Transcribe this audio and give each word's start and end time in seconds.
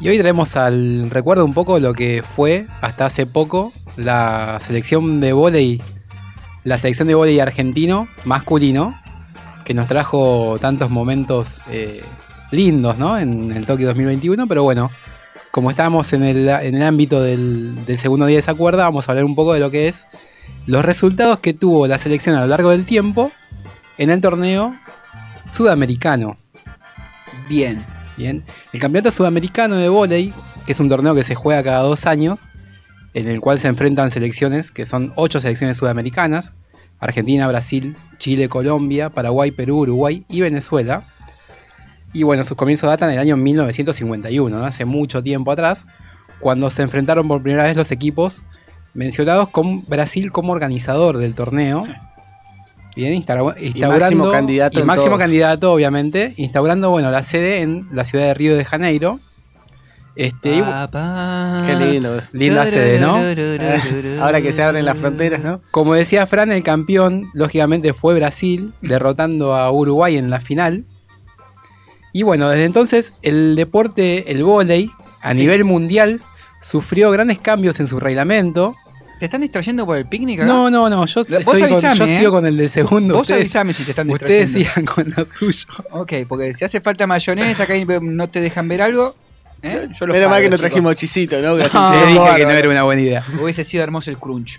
Y 0.00 0.08
hoy 0.08 0.18
traemos 0.18 0.56
al 0.56 1.10
recuerdo 1.10 1.44
un 1.44 1.52
poco 1.52 1.78
lo 1.78 1.92
que 1.92 2.22
fue 2.22 2.66
hasta 2.80 3.04
hace 3.04 3.26
poco 3.26 3.70
la 3.96 4.58
selección 4.64 5.20
de 5.20 5.34
vóley, 5.34 5.82
la 6.64 6.78
selección 6.78 7.06
de 7.06 7.14
vóley 7.14 7.38
argentino 7.38 8.08
masculino, 8.24 8.98
que 9.66 9.74
nos 9.74 9.88
trajo 9.88 10.58
tantos 10.58 10.88
momentos 10.88 11.58
eh, 11.70 12.02
lindos, 12.50 12.96
¿no? 12.96 13.18
En 13.18 13.52
el 13.52 13.66
Tokio 13.66 13.88
2021, 13.88 14.46
pero 14.46 14.62
bueno, 14.62 14.90
como 15.50 15.68
estábamos 15.68 16.14
en 16.14 16.24
el, 16.24 16.48
en 16.48 16.76
el 16.76 16.82
ámbito 16.82 17.22
del, 17.22 17.84
del 17.84 17.98
segundo 17.98 18.24
día 18.24 18.36
de 18.36 18.40
esa 18.40 18.54
cuerda, 18.54 18.84
vamos 18.84 19.06
a 19.06 19.12
hablar 19.12 19.26
un 19.26 19.34
poco 19.34 19.52
de 19.52 19.60
lo 19.60 19.70
que 19.70 19.86
es 19.86 20.06
los 20.64 20.82
resultados 20.82 21.40
que 21.40 21.52
tuvo 21.52 21.86
la 21.86 21.98
selección 21.98 22.36
a 22.36 22.40
lo 22.40 22.46
largo 22.46 22.70
del 22.70 22.86
tiempo 22.86 23.30
en 23.98 24.08
el 24.08 24.22
torneo 24.22 24.74
sudamericano. 25.46 26.38
Bien. 27.50 27.99
Bien. 28.16 28.44
El 28.72 28.80
campeonato 28.80 29.10
sudamericano 29.12 29.76
de 29.76 29.88
vóley, 29.88 30.32
que 30.66 30.72
es 30.72 30.80
un 30.80 30.88
torneo 30.88 31.14
que 31.14 31.24
se 31.24 31.34
juega 31.34 31.62
cada 31.62 31.82
dos 31.82 32.06
años, 32.06 32.48
en 33.14 33.28
el 33.28 33.40
cual 33.40 33.58
se 33.58 33.68
enfrentan 33.68 34.10
selecciones, 34.10 34.70
que 34.70 34.86
son 34.86 35.12
ocho 35.16 35.40
selecciones 35.40 35.76
sudamericanas, 35.76 36.52
Argentina, 36.98 37.48
Brasil, 37.48 37.96
Chile, 38.18 38.48
Colombia, 38.48 39.10
Paraguay, 39.10 39.50
Perú, 39.50 39.78
Uruguay 39.78 40.24
y 40.28 40.42
Venezuela. 40.42 41.02
Y 42.12 42.24
bueno, 42.24 42.44
sus 42.44 42.56
comienzos 42.56 42.88
datan 42.88 43.10
del 43.10 43.18
año 43.18 43.36
1951, 43.36 44.58
¿no? 44.58 44.64
hace 44.64 44.84
mucho 44.84 45.22
tiempo 45.22 45.50
atrás, 45.50 45.86
cuando 46.40 46.70
se 46.70 46.82
enfrentaron 46.82 47.26
por 47.26 47.42
primera 47.42 47.64
vez 47.64 47.76
los 47.76 47.90
equipos 47.90 48.44
mencionados 48.94 49.48
con 49.48 49.84
Brasil 49.86 50.32
como 50.32 50.52
organizador 50.52 51.18
del 51.18 51.34
torneo. 51.34 51.86
Bien, 52.96 53.14
instaura- 53.14 53.54
instaurando. 53.60 54.00
máximo 54.00 54.30
candidato 54.30 54.78
y 54.78 54.82
en 54.82 54.86
máximo 54.86 55.06
todos. 55.06 55.18
candidato, 55.20 55.72
obviamente. 55.72 56.34
Instaurando, 56.36 56.90
bueno, 56.90 57.10
la 57.10 57.22
sede 57.22 57.60
en 57.60 57.88
la 57.92 58.04
ciudad 58.04 58.26
de 58.26 58.34
Río 58.34 58.56
de 58.56 58.64
Janeiro. 58.64 59.20
Este, 60.16 60.56
y-. 60.56 60.62
Qué 61.66 61.76
lindo. 61.78 62.20
linda 62.32 62.66
sede, 62.66 62.98
¿no? 62.98 63.16
Ahora 64.22 64.42
que 64.42 64.52
se 64.52 64.62
abren 64.62 64.84
las 64.84 64.98
fronteras, 64.98 65.40
¿no? 65.42 65.60
Como 65.70 65.94
decía 65.94 66.26
Fran, 66.26 66.50
el 66.52 66.62
campeón, 66.62 67.30
lógicamente, 67.32 67.94
fue 67.94 68.14
Brasil, 68.16 68.74
derrotando 68.82 69.54
a 69.54 69.70
Uruguay 69.70 70.16
en 70.16 70.28
la 70.28 70.40
final. 70.40 70.84
Y 72.12 72.24
bueno, 72.24 72.48
desde 72.48 72.64
entonces 72.64 73.12
el 73.22 73.54
deporte, 73.54 74.32
el 74.32 74.42
vóley, 74.42 74.90
a 75.22 75.32
Sí. 75.32 75.38
nivel 75.38 75.64
mundial, 75.64 76.20
sufrió 76.60 77.10
grandes 77.12 77.38
cambios 77.38 77.78
en 77.80 77.86
su 77.86 78.00
reglamento. 78.00 78.74
¿Te 79.20 79.26
están 79.26 79.42
distrayendo 79.42 79.86
por 79.86 79.96
el 79.98 80.06
picnic 80.06 80.40
acá? 80.40 80.48
No, 80.48 80.68
no, 80.70 80.88
no, 80.90 81.04
yo, 81.06 81.24
Vos 81.24 81.30
estoy 81.38 81.60
con- 81.60 81.62
avisame, 81.64 81.94
yo 81.96 82.04
¿eh? 82.06 82.18
sigo 82.18 82.30
con 82.32 82.46
el 82.46 82.56
del 82.56 82.68
segundo. 82.70 83.14
Vos 83.14 83.22
ustedes, 83.22 83.42
avisame 83.42 83.72
si 83.74 83.84
te 83.84 83.90
están 83.90 84.10
ustedes 84.10 84.52
distrayendo. 84.52 84.92
sigan 84.92 85.14
con 85.14 85.14
lo 85.16 85.30
suyo. 85.32 85.66
Ok, 85.92 86.12
porque 86.26 86.52
si 86.54 86.64
hace 86.64 86.80
falta 86.80 87.06
mayonesa 87.06 87.64
acá 87.64 87.76
y 87.76 87.84
no 87.84 88.28
te 88.30 88.40
dejan 88.40 88.66
ver 88.66 88.80
algo, 88.82 89.14
¿eh? 89.62 89.88
yo 89.92 90.06
los 90.06 90.14
Menos 90.16 90.30
mal 90.30 90.42
que 90.42 90.48
no 90.50 90.56
trajimos 90.56 90.96
chisito, 90.96 91.40
¿no? 91.42 91.56
Que 91.56 91.64
así 91.66 91.76
No, 91.76 91.92
te 91.92 91.98
Les 92.06 92.08
dije 92.14 92.36
que 92.36 92.46
no 92.46 92.50
era 92.52 92.68
una 92.70 92.82
buena 92.82 93.02
idea. 93.02 93.24
Hubiese 93.40 93.62
sido 93.62 93.84
hermoso 93.84 94.10
el 94.10 94.16
crunch. 94.18 94.58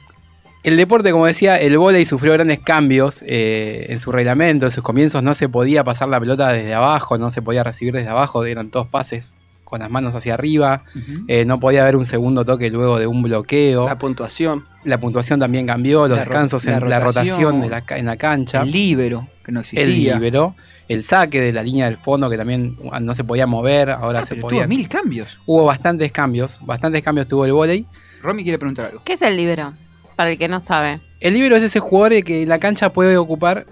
El 0.63 0.77
deporte, 0.77 1.11
como 1.11 1.25
decía, 1.25 1.57
el 1.59 1.75
vóley 1.79 2.05
sufrió 2.05 2.33
grandes 2.33 2.59
cambios 2.59 3.23
eh, 3.25 3.87
en 3.89 3.97
su 3.99 4.11
reglamento. 4.11 4.67
En 4.67 4.71
sus 4.71 4.83
comienzos 4.83 5.23
no 5.23 5.33
se 5.33 5.49
podía 5.49 5.83
pasar 5.83 6.07
la 6.07 6.19
pelota 6.19 6.53
desde 6.53 6.75
abajo, 6.75 7.17
no 7.17 7.31
se 7.31 7.41
podía 7.41 7.63
recibir 7.63 7.95
desde 7.95 8.09
abajo, 8.09 8.45
eran 8.45 8.69
todos 8.69 8.85
pases 8.87 9.33
con 9.71 9.79
las 9.79 9.89
manos 9.89 10.13
hacia 10.13 10.33
arriba. 10.33 10.83
Eh, 11.29 11.45
no 11.45 11.59
podía 11.61 11.81
haber 11.83 11.95
un 11.95 12.05
segundo 12.05 12.43
toque 12.45 12.69
luego 12.69 12.99
de 12.99 13.07
un 13.07 13.23
bloqueo. 13.23 13.85
La 13.85 13.91
La, 13.93 13.97
puntuación. 13.97 14.65
puntuación 14.99 15.39
también 15.39 15.65
cambió, 15.65 16.07
los 16.09 16.17
La 16.17 16.25
descansos 16.25 16.65
en 16.65 16.73
la 16.73 16.79
la 16.87 16.99
rotación, 16.99 17.61
de 17.61 17.69
la 17.69 17.83
en 17.95 18.05
la 18.05 18.17
cancha. 18.17 18.63
El 18.63 18.71
líbero, 18.71 19.29
que 19.45 19.53
no 19.53 19.61
existía. 19.61 19.83
El 19.85 19.95
libero, 19.95 20.55
el 20.89 21.03
saque 21.03 21.39
de 21.39 21.53
la 21.53 21.63
línea 21.63 21.85
del 21.85 21.95
fondo 21.95 22.29
que 22.29 22.35
también 22.37 22.75
ah, 22.91 22.99
no 22.99 23.15
se 23.15 23.23
podía 23.23 23.47
mover, 23.47 23.91
ahora 23.91 24.19
Ah, 24.19 24.25
se 24.25 24.35
pero 24.35 24.41
podía. 24.47 24.63
tuvo 24.65 24.67
mil 24.75 24.89
cambios. 24.89 25.39
Hubo 25.45 25.63
bastantes 25.65 26.11
cambios, 26.11 26.59
bastantes 26.63 27.01
cambios 27.01 27.27
tuvo 27.29 27.45
el 27.45 27.53
vóley. 27.53 27.87
Romy 28.21 28.43
quiere 28.43 28.59
preguntar 28.59 28.87
algo. 28.87 29.01
¿Qué 29.05 29.13
es 29.13 29.21
el 29.21 29.37
libro? 29.37 29.73
Para 30.17 30.31
el 30.31 30.37
que 30.37 30.49
no 30.49 30.59
sabe. 30.59 30.99
El 31.21 31.33
libero 31.33 31.55
es 31.55 31.63
ese 31.63 31.79
jugador 31.79 32.21
que 32.25 32.41
en 32.43 32.49
la 32.49 32.59
cancha 32.59 32.91
puede 32.91 33.15
ocupar 33.15 33.65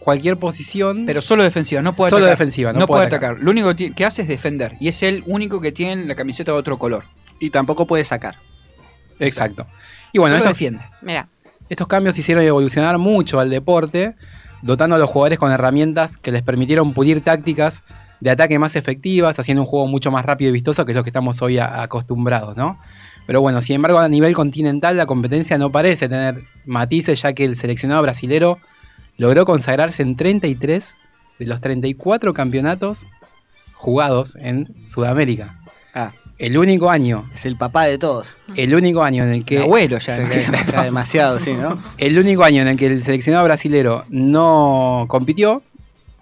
cualquier 0.00 0.36
posición. 0.36 1.06
Pero 1.06 1.20
solo 1.20 1.42
defensiva, 1.44 1.82
no 1.82 1.92
puede 1.92 2.10
Solo 2.10 2.24
atacar. 2.24 2.38
defensiva, 2.38 2.72
no 2.72 2.80
no, 2.80 2.86
puede 2.86 3.06
puede 3.06 3.16
atacar. 3.16 3.38
Lo 3.40 3.50
único 3.50 3.74
que, 3.74 4.04
hace 4.04 4.22
es 4.22 4.28
defender. 4.28 4.76
Y 4.80 4.88
es 4.88 5.02
el 5.02 5.22
único 5.26 5.60
que 5.60 5.70
tiene 5.72 6.04
la 6.06 6.14
camiseta 6.14 6.52
de 6.52 6.58
otro 6.58 6.78
color. 6.78 7.04
Y 7.38 7.50
tampoco 7.50 7.86
puede 7.86 8.04
sacar. 8.04 8.36
Exacto. 9.18 9.66
Y 10.12 10.18
bueno, 10.18 10.36
Solo 10.36 10.46
estos, 10.48 10.58
defiende. 10.58 10.82
Mira, 11.02 11.28
estos 11.68 11.86
cambios 11.86 12.16
hicieron 12.18 12.42
evolucionar 12.44 12.98
mucho 12.98 13.38
al 13.38 13.50
deporte, 13.50 14.14
dotando 14.62 14.96
a 14.96 14.98
los 14.98 15.08
jugadores 15.08 15.38
con 15.38 15.52
herramientas 15.52 16.16
que 16.16 16.32
les 16.32 16.42
permitieron 16.42 16.92
pulir 16.92 17.20
tácticas 17.22 17.82
de 18.20 18.30
ataque 18.30 18.58
más 18.58 18.76
efectivas, 18.76 19.38
haciendo 19.38 19.62
un 19.62 19.66
juego 19.68 19.86
mucho 19.86 20.10
más 20.10 20.24
rápido 20.26 20.50
y 20.50 20.52
vistoso, 20.52 20.84
que 20.84 20.92
es 20.92 20.96
lo 20.96 21.02
que 21.04 21.10
estamos 21.10 21.40
hoy 21.42 21.58
a- 21.58 21.82
acostumbrados, 21.82 22.56
¿no? 22.56 22.78
Pero 23.26 23.40
bueno, 23.40 23.62
sin 23.62 23.76
embargo, 23.76 23.98
a 23.98 24.08
nivel 24.08 24.34
continental 24.34 24.96
la 24.96 25.06
competencia 25.06 25.56
no 25.56 25.70
parece 25.70 26.08
tener 26.08 26.42
matices, 26.66 27.22
ya 27.22 27.32
que 27.32 27.44
el 27.44 27.56
seleccionado 27.56 28.02
brasilero 28.02 28.58
logró 29.20 29.44
consagrarse 29.44 30.02
en 30.02 30.16
33 30.16 30.96
de 31.38 31.46
los 31.46 31.60
34 31.60 32.32
campeonatos 32.32 33.06
jugados 33.74 34.34
en 34.40 34.74
Sudamérica. 34.88 35.56
Ah, 35.92 36.14
El 36.38 36.56
único 36.56 36.88
año, 36.88 37.28
es 37.34 37.44
el 37.44 37.58
papá 37.58 37.84
de 37.84 37.98
todos. 37.98 38.26
el 38.56 38.74
único 38.74 39.02
año 39.02 39.24
en 39.24 39.30
el 39.34 39.44
que 39.44 39.56
El 39.56 39.62
abuelo 39.64 39.98
ya. 39.98 40.16
Se 40.16 40.82
demasiado, 40.82 41.38
sí, 41.38 41.52
¿no? 41.52 41.78
El 41.98 42.18
único 42.18 42.44
año 42.44 42.62
en 42.62 42.68
el 42.68 42.76
que 42.78 42.86
el 42.86 43.02
seleccionado 43.02 43.44
brasilero 43.44 44.06
no 44.08 45.04
compitió 45.06 45.62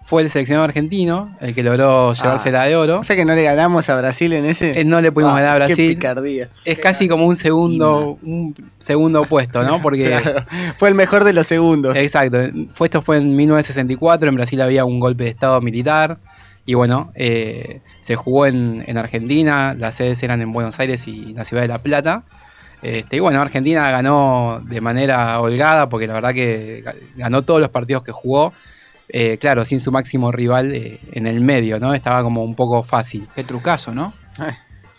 fue 0.08 0.22
el 0.22 0.30
seleccionado 0.30 0.64
argentino, 0.64 1.36
el 1.40 1.54
que 1.54 1.62
logró 1.62 2.14
llevarse 2.14 2.48
Ah. 2.48 2.52
la 2.52 2.64
de 2.64 2.76
oro. 2.76 3.00
O 3.00 3.04
sea 3.04 3.14
que 3.14 3.26
no 3.26 3.34
le 3.34 3.42
ganamos 3.42 3.90
a 3.90 3.96
Brasil 3.98 4.32
en 4.32 4.46
ese. 4.46 4.80
Eh, 4.80 4.84
no 4.84 5.02
le 5.02 5.12
pudimos 5.12 5.34
Ah, 5.34 5.40
ganar 5.42 5.62
a 5.62 5.66
Qué 5.66 5.74
Brasil. 5.74 5.88
picardía. 5.94 6.48
Es 6.64 6.78
casi 6.78 7.08
como 7.08 7.26
un 7.26 7.36
segundo, 7.36 8.18
un 8.22 8.54
segundo 8.78 9.24
puesto, 9.26 9.62
¿no? 9.64 9.82
Porque. 9.82 10.18
Claro, 10.22 10.44
Fue 10.78 10.88
el 10.88 10.94
mejor 10.94 11.24
de 11.24 11.34
los 11.34 11.46
segundos. 11.46 11.94
Exacto. 11.94 12.38
Fue, 12.72 12.86
esto 12.86 13.02
fue 13.02 13.18
en 13.18 13.36
1964. 13.36 14.28
En 14.30 14.34
Brasil 14.36 14.60
había 14.62 14.84
un 14.86 14.98
golpe 14.98 15.24
de 15.24 15.30
estado 15.30 15.60
militar. 15.60 16.16
Y 16.64 16.72
bueno, 16.74 17.12
eh, 17.14 17.80
se 18.00 18.14
jugó 18.16 18.46
en, 18.46 18.84
en 18.86 18.96
Argentina. 18.96 19.74
Las 19.76 19.96
sedes 19.96 20.22
eran 20.22 20.40
en 20.40 20.52
Buenos 20.52 20.78
Aires 20.80 21.06
y 21.06 21.30
en 21.30 21.34
la 21.36 21.44
ciudad 21.44 21.62
de 21.62 21.68
La 21.68 21.78
Plata. 21.82 22.22
Este, 22.80 23.16
y 23.16 23.20
bueno, 23.20 23.40
Argentina 23.42 23.90
ganó 23.90 24.60
de 24.64 24.80
manera 24.80 25.40
holgada 25.40 25.88
porque 25.88 26.06
la 26.06 26.14
verdad 26.14 26.32
que 26.32 26.82
ga- 26.84 26.94
ganó 27.16 27.42
todos 27.42 27.60
los 27.60 27.68
partidos 27.70 28.02
que 28.02 28.12
jugó. 28.12 28.52
Eh, 29.10 29.38
claro, 29.38 29.64
sin 29.64 29.80
su 29.80 29.90
máximo 29.90 30.30
rival 30.32 30.72
eh, 30.74 31.00
en 31.12 31.26
el 31.26 31.40
medio, 31.40 31.80
¿no? 31.80 31.94
Estaba 31.94 32.22
como 32.22 32.44
un 32.44 32.54
poco 32.54 32.82
fácil. 32.84 33.26
Qué 33.34 33.42
trucazo, 33.44 33.94
¿no? 33.94 34.12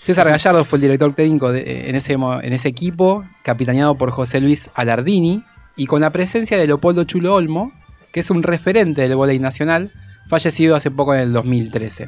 César 0.01 0.27
Gallardo 0.29 0.63
fue 0.65 0.77
el 0.77 0.81
director 0.81 1.13
técnico 1.13 1.51
de- 1.51 1.89
en, 1.89 1.95
ese, 1.95 2.13
en 2.13 2.53
ese 2.53 2.67
equipo, 2.69 3.23
capitaneado 3.43 3.95
por 3.95 4.11
José 4.11 4.39
Luis 4.41 4.69
Alardini, 4.73 5.43
y 5.75 5.85
con 5.85 6.01
la 6.01 6.09
presencia 6.11 6.57
de 6.57 6.65
Leopoldo 6.67 7.03
Chulo 7.03 7.35
Olmo, 7.35 7.71
que 8.11 8.21
es 8.21 8.31
un 8.31 8.41
referente 8.43 9.01
del 9.03 9.15
voleibol 9.15 9.43
nacional, 9.43 9.91
fallecido 10.27 10.75
hace 10.75 10.89
poco 10.89 11.13
en 11.13 11.21
el 11.21 11.33
2013. 11.33 12.07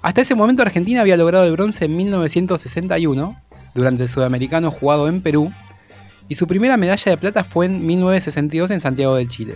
Hasta 0.00 0.20
ese 0.22 0.34
momento 0.34 0.62
Argentina 0.62 1.00
había 1.02 1.16
logrado 1.16 1.44
el 1.44 1.52
bronce 1.52 1.84
en 1.84 1.94
1961, 1.96 3.40
durante 3.74 4.02
el 4.04 4.08
sudamericano 4.08 4.70
jugado 4.70 5.08
en 5.08 5.20
Perú, 5.22 5.52
y 6.28 6.34
su 6.36 6.46
primera 6.46 6.76
medalla 6.76 7.10
de 7.10 7.16
plata 7.18 7.44
fue 7.44 7.66
en 7.66 7.84
1962 7.84 8.70
en 8.70 8.80
Santiago 8.80 9.16
del 9.16 9.28
Chile, 9.28 9.54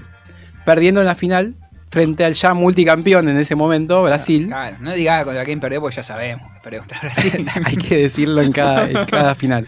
perdiendo 0.67 1.01
en 1.01 1.07
la 1.07 1.15
final 1.15 1.55
frente 1.89 2.25
al 2.25 2.35
ya 2.35 2.53
multicampeón 2.53 3.29
en 3.29 3.39
ese 3.39 3.55
momento, 3.55 4.03
Brasil. 4.03 4.49
Claro, 4.49 4.77
no 4.81 4.93
diga 4.93 5.25
contra 5.25 5.45
quién 5.47 5.61
perdió, 5.61 5.81
porque 5.81 5.97
ya 5.97 6.03
sabemos 6.03 6.53
que 6.53 6.61
perdió 6.61 6.81
contra 6.81 7.01
Brasil. 7.01 7.49
Hay 7.65 7.77
que 7.77 7.97
decirlo 8.03 8.43
en 8.43 8.53
cada, 8.53 8.91
en 8.91 9.07
cada 9.07 9.35
final. 9.35 9.67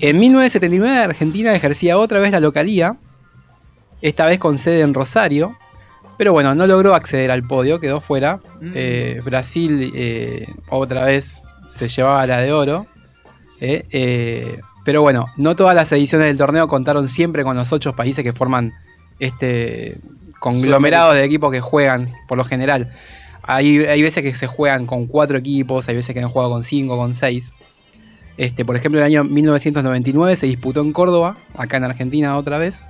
En 0.00 0.18
1979 0.18 0.98
Argentina 0.98 1.54
ejercía 1.54 1.98
otra 1.98 2.20
vez 2.20 2.32
la 2.32 2.40
localía, 2.40 2.96
esta 4.00 4.24
vez 4.26 4.38
con 4.38 4.56
sede 4.56 4.80
en 4.80 4.94
Rosario, 4.94 5.58
pero 6.16 6.32
bueno, 6.32 6.54
no 6.54 6.66
logró 6.66 6.94
acceder 6.94 7.30
al 7.30 7.42
podio, 7.42 7.80
quedó 7.80 8.00
fuera. 8.00 8.36
Mm. 8.60 8.70
Eh, 8.74 9.20
Brasil 9.24 9.92
eh, 9.94 10.46
otra 10.70 11.04
vez 11.04 11.42
se 11.68 11.88
llevaba 11.88 12.26
la 12.26 12.40
de 12.40 12.52
oro. 12.52 12.86
eh, 13.60 14.60
pero 14.84 15.02
bueno, 15.02 15.26
no 15.36 15.56
todas 15.56 15.74
las 15.74 15.90
ediciones 15.90 16.28
del 16.28 16.38
torneo 16.38 16.68
contaron 16.68 17.08
siempre 17.08 17.42
con 17.42 17.56
los 17.56 17.72
ocho 17.72 17.96
países 17.96 18.22
que 18.22 18.32
forman 18.32 18.72
este 19.18 19.98
conglomerado 20.38 21.12
de 21.12 21.24
equipos 21.24 21.50
que 21.50 21.60
juegan 21.60 22.10
por 22.28 22.38
lo 22.38 22.44
general. 22.44 22.90
Hay, 23.42 23.78
hay 23.78 24.02
veces 24.02 24.22
que 24.22 24.34
se 24.34 24.46
juegan 24.46 24.86
con 24.86 25.06
cuatro 25.06 25.38
equipos, 25.38 25.88
hay 25.88 25.96
veces 25.96 26.14
que 26.14 26.20
han 26.20 26.28
jugado 26.28 26.50
con 26.50 26.62
cinco, 26.62 26.96
con 26.96 27.14
seis. 27.14 27.52
Este, 28.36 28.64
por 28.64 28.76
ejemplo, 28.76 29.00
en 29.00 29.06
el 29.06 29.12
año 29.12 29.24
1999 29.24 30.36
se 30.36 30.46
disputó 30.46 30.80
en 30.80 30.92
Córdoba, 30.92 31.38
acá 31.54 31.78
en 31.78 31.84
Argentina 31.84 32.36
otra 32.36 32.58
vez. 32.58 32.82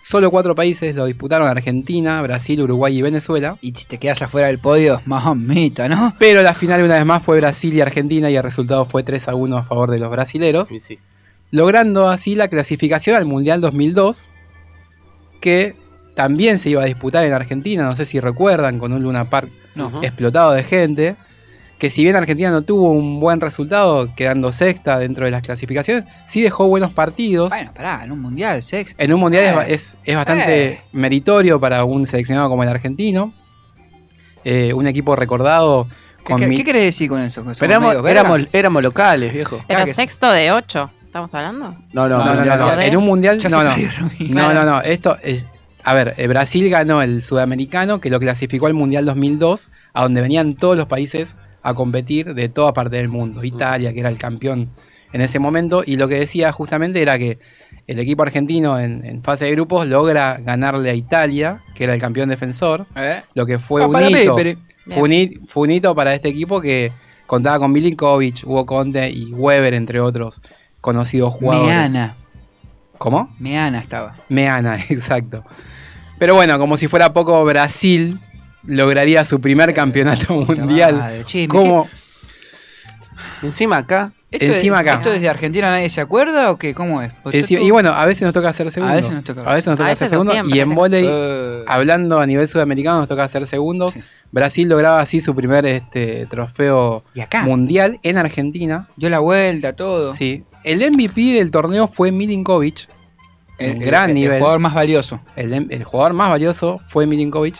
Solo 0.00 0.30
cuatro 0.30 0.54
países 0.54 0.94
lo 0.94 1.06
disputaron, 1.06 1.48
Argentina, 1.48 2.20
Brasil, 2.20 2.60
Uruguay 2.60 2.98
y 2.98 3.02
Venezuela. 3.02 3.56
Y 3.62 3.72
si 3.74 3.86
te 3.86 3.98
quedas 3.98 4.20
afuera 4.20 4.48
del 4.48 4.58
podio, 4.58 5.00
mamita, 5.06 5.88
¿no? 5.88 6.14
Pero 6.18 6.42
la 6.42 6.52
final 6.52 6.82
una 6.82 6.94
vez 6.94 7.06
más 7.06 7.22
fue 7.22 7.38
Brasil 7.38 7.72
y 7.72 7.80
Argentina 7.80 8.30
y 8.30 8.36
el 8.36 8.42
resultado 8.42 8.84
fue 8.84 9.02
3 9.02 9.28
a 9.28 9.34
1 9.34 9.56
a 9.56 9.64
favor 9.64 9.90
de 9.90 9.98
los 9.98 10.10
brasileros. 10.10 10.68
Sí, 10.68 10.78
sí. 10.78 10.98
logrando 11.50 12.08
así 12.08 12.34
la 12.34 12.48
clasificación 12.48 13.16
al 13.16 13.24
Mundial 13.24 13.62
2002, 13.62 14.30
que 15.44 15.76
también 16.14 16.58
se 16.58 16.70
iba 16.70 16.82
a 16.82 16.86
disputar 16.86 17.22
en 17.26 17.34
Argentina, 17.34 17.82
no 17.84 17.94
sé 17.94 18.06
si 18.06 18.18
recuerdan, 18.18 18.78
con 18.78 18.94
un 18.94 19.02
Luna 19.02 19.28
Park 19.28 19.50
explotado 20.00 20.52
de 20.52 20.62
gente, 20.62 21.16
que 21.78 21.90
si 21.90 22.02
bien 22.02 22.16
Argentina 22.16 22.50
no 22.50 22.62
tuvo 22.62 22.92
un 22.92 23.20
buen 23.20 23.42
resultado, 23.42 24.14
quedando 24.14 24.50
sexta 24.52 24.98
dentro 24.98 25.26
de 25.26 25.32
las 25.32 25.42
clasificaciones, 25.42 26.04
sí 26.26 26.40
dejó 26.40 26.66
buenos 26.68 26.94
partidos. 26.94 27.50
Bueno, 27.50 27.72
pará, 27.74 28.02
en 28.04 28.12
un 28.12 28.20
mundial, 28.20 28.62
sexto. 28.62 29.02
En 29.04 29.12
un 29.12 29.20
mundial 29.20 29.44
es 29.44 29.52
Eh. 29.68 29.74
es, 29.74 29.96
es 30.04 30.16
bastante 30.16 30.64
Eh. 30.66 30.80
meritorio 30.92 31.60
para 31.60 31.84
un 31.84 32.06
seleccionado 32.06 32.48
como 32.48 32.62
el 32.62 32.68
argentino. 32.70 33.34
Eh, 34.44 34.72
un 34.72 34.86
equipo 34.86 35.16
recordado 35.16 35.88
¿Qué, 36.18 36.24
con 36.32 36.38
qué, 36.40 36.46
mi- 36.46 36.56
qué 36.56 36.64
querés 36.64 36.84
decir 36.84 37.08
con 37.08 37.20
eso? 37.20 37.40
¿Que 37.42 37.54
somos 37.54 37.58
Pero 37.58 37.72
éramos, 37.72 38.06
éramos, 38.10 38.40
éramos 38.52 38.82
locales, 38.82 39.32
viejo. 39.32 39.56
Pero 39.56 39.66
Claro 39.66 39.84
que 39.84 39.90
sí. 39.90 39.96
sexto 39.96 40.30
de 40.30 40.52
ocho, 40.52 40.90
¿estamos 41.14 41.32
hablando? 41.34 41.76
No, 41.92 42.08
no, 42.08 42.18
No, 42.24 42.34
no, 42.34 42.56
no. 42.56 42.80
En 42.80 42.96
un 42.96 43.04
mundial. 43.04 43.38
Ya 43.38 43.48
no, 43.48 43.74
se 43.76 43.88
no. 44.28 44.42
No, 44.42 44.52
no, 44.52 44.64
no. 44.64 44.80
Esto 44.80 45.16
es. 45.22 45.46
A 45.84 45.94
ver, 45.94 46.14
eh, 46.16 46.26
Brasil 46.26 46.68
ganó 46.70 47.02
el 47.02 47.22
sudamericano 47.22 48.00
que 48.00 48.10
lo 48.10 48.18
clasificó 48.18 48.66
al 48.66 48.74
Mundial 48.74 49.04
2002, 49.04 49.70
a 49.92 50.02
donde 50.02 50.22
venían 50.22 50.54
todos 50.56 50.76
los 50.76 50.86
países 50.86 51.36
a 51.62 51.74
competir 51.74 52.34
de 52.34 52.48
toda 52.48 52.72
parte 52.72 52.96
del 52.96 53.08
mundo. 53.08 53.44
Italia, 53.44 53.92
que 53.92 54.00
era 54.00 54.08
el 54.08 54.18
campeón 54.18 54.70
en 55.12 55.20
ese 55.20 55.38
momento, 55.38 55.84
y 55.86 55.96
lo 55.96 56.08
que 56.08 56.16
decía 56.16 56.50
justamente 56.50 57.00
era 57.00 57.16
que 57.18 57.38
el 57.86 57.98
equipo 58.00 58.22
argentino 58.24 58.80
en, 58.80 59.04
en 59.04 59.22
fase 59.22 59.44
de 59.44 59.52
grupos 59.52 59.86
logra 59.86 60.38
ganarle 60.40 60.90
a 60.90 60.94
Italia, 60.94 61.62
que 61.76 61.84
era 61.84 61.94
el 61.94 62.00
campeón 62.00 62.28
defensor, 62.30 62.86
¿Eh? 62.96 63.22
lo 63.34 63.46
que 63.46 63.60
fue 63.60 63.82
Ah, 63.82 63.86
un 63.86 63.92
para 63.92 64.10
hito. 64.10 64.34
Pépere. 64.34 64.58
Fue 64.88 65.02
un, 65.02 65.46
fue 65.46 65.62
un 65.64 65.70
hito 65.70 65.94
para 65.94 66.12
este 66.14 66.30
equipo 66.30 66.60
que 66.60 66.90
contaba 67.26 67.58
con 67.60 67.70
Milinkovic, 67.72 68.42
Hugo 68.44 68.66
Conte 68.66 69.08
y 69.10 69.32
Weber, 69.32 69.74
entre 69.74 70.00
otros 70.00 70.40
conocidos 70.84 71.32
jugadores. 71.32 71.74
Meana. 71.74 72.14
¿Cómo? 72.98 73.34
Meana 73.38 73.78
estaba. 73.78 74.14
Meana, 74.28 74.76
exacto. 74.90 75.42
Pero 76.18 76.34
bueno, 76.34 76.58
como 76.58 76.76
si 76.76 76.88
fuera 76.88 77.12
poco, 77.14 77.42
Brasil 77.44 78.20
lograría 78.64 79.24
su 79.24 79.40
primer 79.40 79.72
campeonato 79.72 80.34
mundial. 80.34 80.94
madre. 80.96 81.24
Encima 83.42 83.78
acá. 83.78 84.12
¿Esto 84.30 84.46
Encima 84.46 84.82
de- 84.82 84.90
acá. 84.90 84.98
¿Esto 84.98 85.12
desde 85.12 85.28
Argentina 85.28 85.70
nadie 85.70 85.88
se 85.90 86.00
acuerda 86.00 86.50
o 86.50 86.56
qué? 86.58 86.74
¿Cómo 86.74 87.00
es? 87.02 87.12
Encima- 87.26 87.60
y 87.62 87.70
bueno, 87.70 87.90
a 87.90 88.04
veces 88.04 88.22
nos 88.22 88.32
toca 88.34 88.48
hacer 88.48 88.70
segundo. 88.72 88.92
A 88.92 88.96
veces 88.96 89.12
nos 89.12 89.22
toca. 89.24 89.42
A 89.42 89.54
veces 89.54 89.66
nos 89.68 89.76
toca 89.76 89.88
A 89.88 89.92
hacer 89.92 90.06
veces 90.06 90.10
segundo. 90.10 90.32
siempre, 90.32 90.56
Y 90.56 90.60
en 90.60 90.74
volei, 90.74 91.06
Eh, 91.08 91.64
hablando 91.68 92.18
a 92.20 92.26
nivel 92.26 92.48
sudamericano, 92.48 92.98
nos 92.98 93.08
toca 93.08 93.22
hacer 93.24 93.46
segundos. 93.46 93.92
Sí. 93.94 94.00
Brasil 94.32 94.68
lograba 94.68 95.00
así 95.00 95.20
su 95.20 95.34
primer 95.36 95.64
este, 95.66 96.26
trofeo 96.26 97.04
y 97.14 97.20
acá. 97.20 97.42
mundial 97.42 98.00
en 98.02 98.18
Argentina. 98.18 98.88
Dio 98.96 99.08
la 99.08 99.20
vuelta, 99.20 99.74
todo. 99.74 100.12
Sí. 100.12 100.42
El 100.64 100.78
MVP 100.90 101.20
del 101.34 101.50
torneo 101.50 101.86
fue 101.86 102.10
Milinkovic. 102.10 102.88
El, 103.58 103.76
el- 103.82 103.84
gran 103.86 104.10
el 104.10 104.14
nivel. 104.16 104.38
jugador 104.38 104.58
más 104.60 104.74
valioso. 104.74 105.20
El, 105.36 105.52
el 105.70 105.84
jugador 105.84 106.12
más 106.14 106.30
valioso 106.30 106.80
fue 106.88 107.06
Milinkovic. 107.06 107.56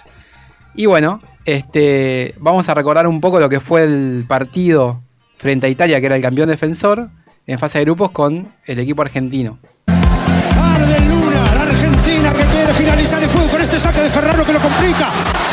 Y 0.75 0.87
bueno, 0.87 1.21
este, 1.45 2.35
vamos 2.39 2.69
a 2.69 2.75
recordar 2.75 3.07
un 3.07 3.21
poco 3.21 3.39
lo 3.39 3.49
que 3.49 3.61
fue 3.61 3.85
el 3.85 4.25
partido 4.27 5.03
frente 5.37 5.67
a 5.67 5.69
Italia, 5.69 6.01
que 6.01 6.07
era 6.07 6.17
el 6.17 6.23
campeón 6.23 6.49
defensor, 6.49 7.11
en 7.47 7.59
fase 7.59 7.79
de 7.79 7.85
grupos 7.85 8.11
con 8.11 8.49
el 8.65 8.79
equipo 8.79 9.03
argentino. 9.03 9.59
Arde 9.87 10.97
el 10.97 11.09
Luna, 11.09 11.55
la 11.55 11.63
Argentina 11.63 12.33
que 12.33 12.45
quiere 12.45 12.73
finalizar 12.75 13.23
el 13.23 13.29
juego 13.29 13.49
con 13.49 13.61
este 13.61 13.79
saque 13.79 14.01
de 14.01 14.09
Ferraro 14.11 14.45
que 14.45 14.53
lo 14.55 14.59
complica. 14.61 15.11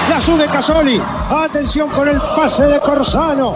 La 0.09 0.19
sube 0.19 0.45
Casoli. 0.47 0.99
Atención 1.29 1.89
con 1.89 2.07
el 2.07 2.17
pase 2.17 2.63
de 2.63 2.79
Corsano. 2.79 3.53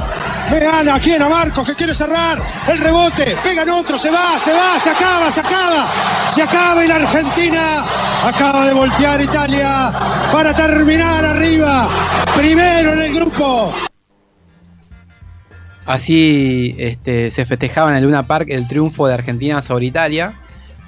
Vean 0.51 0.89
a 0.89 1.00
quién, 1.00 1.21
a 1.21 1.30
Marcos 1.30 1.68
que 1.68 1.75
quiere 1.75 1.94
cerrar. 1.94 2.39
El 2.68 2.77
rebote. 2.77 3.36
Pegan 3.44 3.69
otro, 3.69 3.97
se 3.97 4.12
va, 4.12 4.38
se 4.38 4.53
va, 4.53 4.77
se 4.80 4.89
acaba, 4.89 5.31
se 5.31 5.39
acaba. 5.39 5.88
Se 6.30 6.42
acaba 6.42 6.86
y 6.86 6.88
la 6.88 6.95
Argentina 6.95 7.83
acaba 8.24 8.65
de 8.65 8.74
voltear 8.74 9.21
Italia 9.21 9.92
para 10.31 10.53
terminar 10.53 11.25
arriba. 11.25 11.89
Primero 12.36 12.94
en 12.94 13.01
el 13.01 13.13
grupo. 13.13 13.74
Así 15.86 16.75
este, 16.80 17.30
se 17.30 17.45
festejaba 17.45 17.91
en 17.91 17.98
el 17.98 18.03
Luna 18.06 18.24
Park 18.24 18.48
el 18.50 18.68
triunfo 18.68 19.07
de 19.07 19.13
Argentina 19.13 19.62
sobre 19.62 19.86
Italia, 19.86 20.33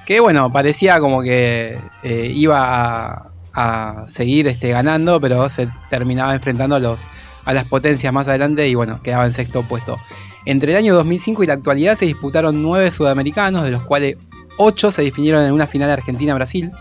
que 0.06 0.19
bueno, 0.19 0.51
parecía 0.51 1.00
como 1.00 1.21
que 1.21 1.77
eh, 2.03 2.31
iba 2.33 3.31
a, 3.53 4.06
seguir 4.07 4.48
este, 4.48 4.69
ganando, 4.69 5.19
pero 5.21 5.50
se 5.50 5.68
terminaba 5.89 6.33
enfrentando 6.33 6.75
a, 6.75 6.80
los, 6.80 7.01
a 7.48 7.54
las 7.54 7.64
potencias 7.66 8.12
más 8.12 8.28
adelante 8.28 8.68
y 8.68 8.76
bueno, 8.76 9.02
quedaba 9.02 9.26
en 9.26 9.32
sexto 9.32 9.66
puesto. 9.66 9.98
Entre 10.46 10.74
el 10.74 10.78
año 10.78 10.94
2005 10.96 11.44
y 11.44 11.48
la 11.48 11.54
actualidad 11.54 11.96
se 11.96 12.06
disputaron 12.06 12.62
nueve 12.62 12.92
sudamericanos, 12.92 13.64
de 13.64 13.72
los 13.72 13.84
cuales 13.84 14.18
ocho 14.58 14.92
se 14.92 15.02
definieron 15.02 15.46
en 15.46 15.54
una 15.54 15.66
final 15.66 15.90
Argentina-Brasil. 15.90 16.72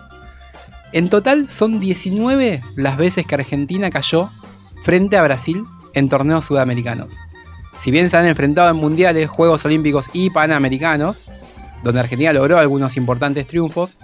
En 0.92 1.08
total 1.08 1.48
son 1.48 1.78
19 1.78 2.62
las 2.74 2.96
veces 2.96 3.24
que 3.28 3.36
Argentina 3.36 3.90
cayó 3.90 4.28
frente 4.82 5.16
a 5.16 5.22
Brasil 5.22 5.62
en 5.94 6.08
torneos 6.08 6.44
sudamericanos. 6.44 7.14
Si 7.76 7.92
bien 7.92 8.10
se 8.10 8.16
han 8.16 8.26
enfrentado 8.26 8.68
en 8.68 8.76
mundiales, 8.76 9.30
Juegos 9.30 9.64
Olímpicos 9.64 10.10
y 10.12 10.30
Panamericanos, 10.30 11.22
donde 11.84 12.00
Argentina 12.00 12.32
logró 12.32 12.58
algunos 12.58 12.96
importantes 12.96 13.46
triunfos, 13.46 13.98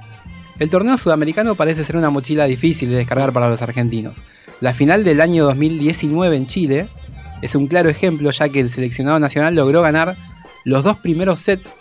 el 0.60 0.70
torneo 0.70 0.96
sudamericano 0.96 1.56
parece 1.56 1.82
ser 1.82 1.96
una 1.96 2.10
mochila 2.10 2.44
difícil 2.44 2.90
de 2.90 2.98
descargar 2.98 3.32
para 3.32 3.48
los 3.48 3.62
argentinos. 3.62 4.22
La 4.62 4.72
final 4.72 5.02
del 5.02 5.20
año 5.20 5.44
2019 5.46 6.36
en 6.36 6.46
Chile 6.46 6.88
es 7.42 7.56
un 7.56 7.66
claro 7.66 7.90
ejemplo 7.90 8.30
ya 8.30 8.48
que 8.48 8.60
el 8.60 8.70
seleccionado 8.70 9.18
nacional 9.18 9.56
logró 9.56 9.82
ganar 9.82 10.16
los 10.64 10.84
dos 10.84 10.98
primeros 10.98 11.40
sets, 11.40 11.74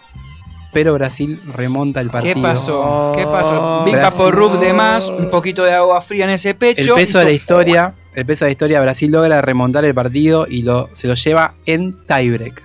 pero 0.74 0.96
Brasil 0.96 1.40
remonta 1.46 2.02
el 2.02 2.10
partido. 2.10 2.34
¿Qué 2.34 2.42
pasó? 2.42 3.12
¿Qué 3.16 3.24
pasó? 3.26 3.84
Big 3.86 3.94
Brasil. 3.94 4.18
Papo 4.18 4.32
Rub 4.32 4.60
de 4.60 4.74
más, 4.74 5.10
un 5.10 5.30
poquito 5.30 5.64
de 5.64 5.74
agua 5.74 6.02
fría 6.02 6.24
en 6.24 6.32
ese 6.32 6.50
El 6.50 6.56
pecho. 6.56 6.96
peso 6.96 7.20
de 7.20 7.26
la 7.26 7.32
historia, 7.32 7.94
el 8.16 8.26
peso 8.26 8.46
de 8.46 8.50
la 8.50 8.54
historia, 8.54 8.82
Brasil 8.82 9.12
logra 9.12 9.44
remontar 9.44 9.86
el 9.86 9.94
partido 9.94 10.48
y 10.50 10.64
lo, 10.64 10.90
se 10.94 11.08
lo 11.08 11.14
lleva 11.14 11.54
en 11.68 12.04
tiebreak. 12.08 12.64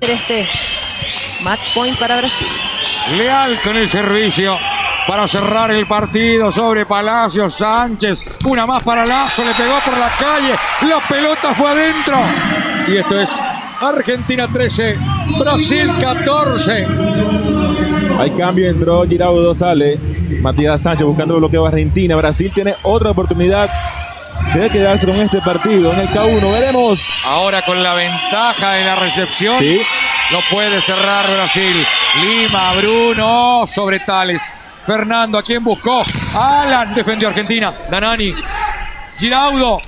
Este 0.00 0.48
match 1.44 1.72
point 1.72 1.96
para 1.96 2.16
Brasil. 2.16 2.48
Leal 3.16 3.56
con 3.62 3.76
el 3.76 3.88
servicio 3.88 4.58
para 5.06 5.28
cerrar 5.28 5.70
el 5.70 5.86
partido 5.86 6.50
sobre 6.50 6.86
Palacio 6.86 7.48
Sánchez. 7.50 8.22
Una 8.44 8.66
más 8.66 8.82
para 8.82 9.04
Lazo, 9.04 9.44
le 9.44 9.54
pegó 9.54 9.78
por 9.84 9.96
la 9.96 10.10
calle. 10.16 10.54
La 10.88 11.06
pelota 11.06 11.54
fue 11.54 11.70
adentro. 11.70 12.16
Y 12.88 12.96
esto 12.96 13.20
es 13.20 13.30
Argentina 13.80 14.48
13, 14.50 14.98
Brasil 15.38 15.90
14. 16.00 16.86
Hay 18.18 18.30
cambio, 18.32 18.68
entró 18.68 19.04
Giraudo, 19.06 19.54
sale 19.54 19.98
Matías 20.40 20.82
Sánchez 20.82 21.06
buscando 21.06 21.34
el 21.34 21.40
bloqueo 21.40 21.64
a 21.66 21.68
Argentina. 21.68 22.16
Brasil 22.16 22.50
tiene 22.54 22.76
otra 22.82 23.10
oportunidad 23.10 23.70
de 24.54 24.70
quedarse 24.70 25.06
con 25.06 25.16
este 25.16 25.40
partido 25.42 25.92
en 25.92 26.00
el 26.00 26.08
K1. 26.08 26.52
Veremos. 26.52 27.10
Ahora 27.24 27.62
con 27.62 27.82
la 27.82 27.94
ventaja 27.94 28.72
de 28.72 28.84
la 28.84 28.96
recepción. 28.96 29.56
Sí. 29.58 29.80
Lo 30.30 30.40
puede 30.50 30.80
cerrar 30.80 31.30
Brasil. 31.30 31.86
Lima, 32.20 32.72
Bruno, 32.74 33.66
sobre 33.66 34.00
Tales. 34.00 34.40
Fernando, 34.86 35.38
¿a 35.38 35.42
quién 35.42 35.64
buscó? 35.64 36.04
Alan 36.34 36.94
defendió 36.94 37.28
Argentina. 37.28 37.74
Danani. 37.90 38.34
Giraudo. 39.18 39.80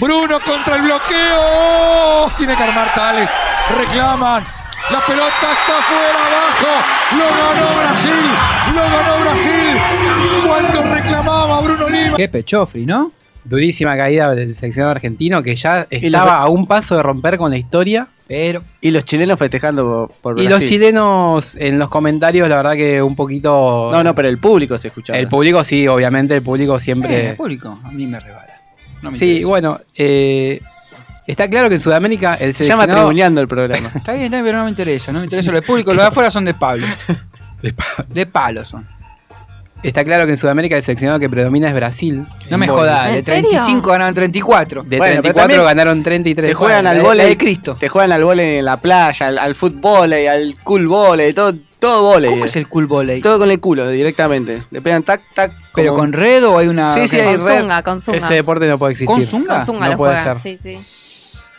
Bruno 0.00 0.40
contra 0.40 0.76
el 0.76 0.82
bloqueo. 0.82 1.38
¡Oh! 1.38 2.32
Tiene 2.36 2.56
que 2.56 2.62
armar 2.62 2.92
Tales. 2.94 3.30
Reclaman. 3.76 4.44
La 4.90 5.00
pelota 5.06 5.28
está 5.30 5.80
fuera 5.88 6.26
abajo. 6.26 6.72
Lo 7.16 7.24
ganó 7.24 7.80
Brasil. 7.80 8.30
Lo 8.74 8.82
ganó 8.82 9.20
Brasil. 9.22 10.46
Cuando 10.46 10.82
reclamaba 10.94 11.60
Bruno 11.60 11.88
Lima. 11.88 12.16
Qué 12.16 12.28
pechofri, 12.28 12.84
¿no? 12.84 13.12
Durísima 13.44 13.96
caída 13.96 14.34
del 14.34 14.54
seleccionado 14.56 14.92
argentino 14.92 15.42
que 15.42 15.56
ya 15.56 15.86
estaba 15.88 16.36
a 16.36 16.48
un 16.48 16.66
paso 16.66 16.96
de 16.96 17.02
romper 17.02 17.38
con 17.38 17.50
la 17.50 17.56
historia. 17.56 18.08
Pero. 18.34 18.64
Y 18.80 18.90
los 18.90 19.04
chilenos 19.04 19.38
festejando 19.38 20.08
por, 20.22 20.36
por 20.36 20.40
Y 20.40 20.46
Brasil. 20.46 20.50
los 20.60 20.68
chilenos 20.68 21.54
en 21.56 21.78
los 21.78 21.90
comentarios, 21.90 22.48
la 22.48 22.56
verdad 22.56 22.72
que 22.72 23.02
un 23.02 23.14
poquito... 23.14 23.90
No, 23.92 24.02
no, 24.02 24.14
pero 24.14 24.28
el 24.28 24.38
público 24.38 24.78
se 24.78 24.88
escuchaba. 24.88 25.18
El 25.18 25.28
público 25.28 25.62
sí, 25.64 25.86
obviamente, 25.86 26.34
el 26.34 26.42
público 26.42 26.76
Eh, 26.76 26.80
siempre... 26.80 27.30
el 27.30 27.36
público, 27.36 27.78
a 27.84 27.90
mí 27.90 28.06
me 28.06 28.18
rebala. 28.18 28.54
No 29.02 29.10
me 29.10 29.18
sí, 29.18 29.24
interesa. 29.26 29.48
bueno, 29.48 29.80
eh, 29.96 30.60
está 31.26 31.48
claro 31.50 31.68
que 31.68 31.74
en 31.74 31.80
Sudamérica 31.82 32.34
el 32.36 32.54
se 32.54 32.64
llama 32.66 32.86
tribuneando 32.86 33.40
el 33.42 33.48
programa. 33.48 33.90
Está 33.94 34.12
bien, 34.12 34.24
está 34.24 34.36
bien, 34.36 34.44
pero 34.46 34.58
no 34.58 34.64
me 34.64 34.70
interesa. 34.70 35.12
No 35.12 35.18
me 35.18 35.24
interesa 35.26 35.50
lo 35.50 35.60
de 35.60 35.66
público. 35.66 35.92
Los 35.92 36.02
de 36.04 36.08
afuera 36.08 36.30
son 36.30 36.44
de 36.46 36.54
Pablo. 36.54 36.86
De 37.62 37.72
pa- 37.72 38.04
De 38.08 38.26
palo 38.26 38.64
son. 38.64 38.88
Está 39.82 40.04
claro 40.04 40.26
que 40.26 40.32
en 40.32 40.38
Sudamérica 40.38 40.76
el 40.76 40.82
seleccionado 40.82 41.18
que 41.18 41.28
predomina 41.28 41.68
es 41.68 41.74
Brasil. 41.74 42.24
No 42.50 42.58
me 42.58 42.68
jodas. 42.68 43.08
¿En 43.10 43.14
De 43.16 43.22
serio? 43.24 43.48
35 43.50 43.90
ganaron 43.90 44.14
34. 44.14 44.82
De 44.84 44.98
Bueno, 44.98 45.22
pero 45.22 45.22
34 45.34 45.40
también 45.42 45.64
ganaron 45.64 46.02
33. 46.02 46.50
Te 46.50 46.54
juegan 46.54 46.86
al 46.86 47.02
la 47.16 47.24
de 47.24 47.36
Cristo. 47.36 47.76
Te 47.78 47.88
juegan 47.88 48.12
al 48.12 48.24
vóley 48.24 48.58
en 48.58 48.64
la 48.64 48.76
playa, 48.76 49.26
al, 49.26 49.38
al 49.38 49.54
fútbol, 49.54 50.12
al 50.12 50.56
cool 50.62 50.86
volley, 50.86 51.32
todo, 51.32 51.54
todo. 51.80 52.20
¿Cómo 52.28 52.44
es 52.44 52.54
el 52.56 52.68
cool 52.68 52.86
volley? 52.86 53.20
Todo 53.20 53.40
con 53.40 53.50
el 53.50 53.58
culo 53.58 53.88
directamente. 53.88 54.62
Le 54.70 54.80
pegan 54.80 55.02
tac, 55.02 55.22
tac. 55.34 55.52
¿Pero 55.74 55.90
como- 55.92 56.02
con 56.02 56.12
red 56.12 56.44
o 56.46 56.58
hay 56.58 56.68
una.? 56.68 56.92
Sí, 56.94 57.08
sí, 57.08 57.18
hay 57.18 57.36
Con 57.36 57.46
red. 57.46 57.60
zunga, 57.60 57.82
con 57.82 58.00
zunga. 58.00 58.18
Ese 58.18 58.34
deporte 58.34 58.68
no 58.68 58.78
puede 58.78 58.92
existir. 58.92 59.06
¿Con 59.12 59.26
zunga? 59.26 59.56
Con 59.56 59.66
zunga 59.66 59.86
No 59.86 59.92
lo 59.92 59.98
puede 59.98 60.14
juegan, 60.16 60.38
ser. 60.38 60.56
sí, 60.56 60.76
sí. 60.78 60.86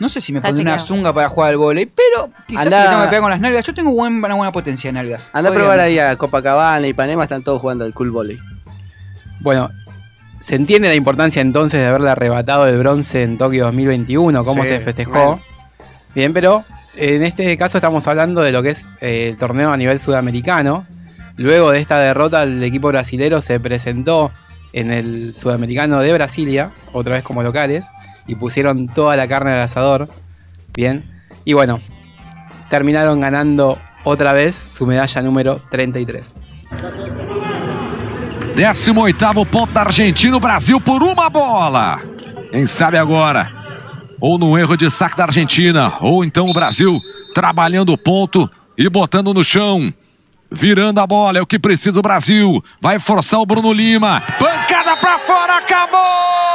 No 0.00 0.08
sé 0.08 0.20
si 0.20 0.32
me 0.32 0.40
pondré 0.40 0.62
una 0.62 0.78
zunga 0.78 1.12
para 1.14 1.28
jugar 1.28 1.50
al 1.50 1.56
vóley, 1.56 1.86
pero 1.86 2.28
quizás 2.48 2.66
Andá- 2.66 2.82
le 2.84 2.88
tengo 2.90 3.02
que 3.02 3.08
pegar 3.08 3.20
con 3.22 3.30
las 3.30 3.40
nalgas. 3.40 3.64
Yo 3.64 3.74
tengo 3.74 3.92
buen- 3.92 4.22
una 4.24 4.34
buena 4.34 4.52
potencia 4.52 4.88
en 4.88 4.94
nalgas. 4.96 5.30
Anda 5.32 5.50
a 5.50 5.54
probar 5.54 5.78
ahí 5.80 5.98
a 5.98 6.16
Copacabana 6.16 6.86
y 6.86 6.92
Panema, 6.92 7.22
están 7.22 7.42
todos 7.44 7.60
jugando 7.60 7.84
al 7.84 7.94
cool 7.94 8.10
volley. 8.10 8.38
Bueno, 9.40 9.70
se 10.40 10.56
entiende 10.56 10.88
la 10.88 10.94
importancia 10.94 11.40
entonces 11.42 11.80
de 11.80 11.86
haberle 11.86 12.10
arrebatado 12.10 12.66
el 12.66 12.78
bronce 12.78 13.22
en 13.22 13.38
Tokio 13.38 13.64
2021, 13.66 14.44
cómo 14.44 14.62
Sí, 14.64 14.70
se 14.70 14.80
festejó. 14.80 15.12
bueno. 15.12 15.42
Bien, 16.14 16.32
pero 16.32 16.64
en 16.96 17.22
este 17.24 17.56
caso 17.56 17.78
estamos 17.78 18.06
hablando 18.06 18.40
de 18.42 18.52
lo 18.52 18.62
que 18.62 18.70
es 18.70 18.86
eh, 19.00 19.28
el 19.30 19.36
torneo 19.38 19.72
a 19.72 19.76
nivel 19.76 19.98
sudamericano. 20.00 20.86
Luego 21.36 21.70
de 21.72 21.80
esta 21.80 21.98
derrota, 21.98 22.42
el 22.44 22.62
equipo 22.62 22.88
brasilero 22.88 23.40
se 23.42 23.58
presentó 23.58 24.30
en 24.72 24.90
el 24.92 25.34
sudamericano 25.36 26.00
de 26.00 26.12
Brasilia, 26.12 26.70
otra 26.92 27.14
vez 27.14 27.24
como 27.24 27.42
locales, 27.42 27.84
y 28.26 28.34
pusieron 28.34 28.88
toda 28.88 29.16
la 29.16 29.28
carne 29.28 29.52
al 29.52 29.62
asador. 29.62 30.08
Bien, 30.72 31.04
y 31.44 31.52
bueno, 31.52 31.80
terminaron 32.68 33.20
ganando 33.20 33.78
otra 34.04 34.32
vez 34.32 34.54
su 34.54 34.86
medalla 34.86 35.22
número 35.22 35.62
33. 35.70 36.34
18º 38.56 39.46
ponto 39.46 39.72
da 39.72 39.82
Argentina, 39.82 40.36
o 40.36 40.40
Brasil 40.40 40.80
por 40.80 41.02
uma 41.02 41.28
bola. 41.28 42.00
Quem 42.50 42.66
sabe 42.66 42.98
agora? 42.98 43.50
Ou 44.20 44.38
num 44.38 44.56
erro 44.56 44.76
de 44.76 44.88
saque 44.90 45.16
da 45.16 45.24
Argentina, 45.24 45.94
ou 46.00 46.24
então 46.24 46.48
o 46.48 46.54
Brasil 46.54 47.00
trabalhando 47.34 47.92
o 47.92 47.98
ponto 47.98 48.48
e 48.78 48.88
botando 48.88 49.34
no 49.34 49.42
chão. 49.42 49.92
Virando 50.50 51.00
a 51.00 51.06
bola, 51.06 51.38
é 51.38 51.42
o 51.42 51.46
que 51.46 51.58
precisa 51.58 51.98
o 51.98 52.02
Brasil. 52.02 52.62
Vai 52.80 53.00
forçar 53.00 53.40
o 53.40 53.46
Bruno 53.46 53.72
Lima. 53.72 54.22
Pancada 54.38 54.96
pra 54.98 55.18
fora, 55.18 55.58
acabou! 55.58 56.53